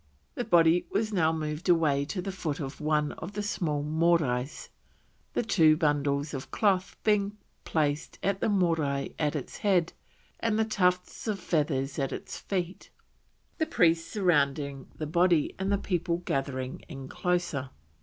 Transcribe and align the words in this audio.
The 0.33 0.43
body 0.43 0.87
was 0.89 1.13
now 1.13 1.31
moved 1.31 1.69
away 1.69 2.05
to 2.05 2.23
the 2.23 2.31
foot 2.31 2.59
of 2.59 2.81
one 2.81 3.11
of 3.19 3.33
the 3.33 3.43
small 3.43 3.83
Morais, 3.83 4.69
the 5.33 5.43
two 5.43 5.77
bundles 5.77 6.33
of 6.33 6.49
cloth 6.49 6.97
being 7.03 7.37
placed 7.65 8.17
on 8.23 8.37
the 8.39 8.49
Morai 8.49 9.13
at 9.19 9.35
its 9.35 9.57
head 9.59 9.93
and 10.39 10.57
the 10.57 10.65
tufts 10.65 11.27
of 11.27 11.39
feathers 11.39 11.99
at 11.99 12.11
its 12.11 12.39
feet, 12.39 12.89
the 13.59 13.67
priests 13.67 14.09
surrounding 14.11 14.87
the 14.95 15.05
body 15.05 15.53
and 15.59 15.71
the 15.71 15.77
people 15.77 16.17
gathering 16.17 16.79
in 16.89 17.07
closer. 17.07 17.69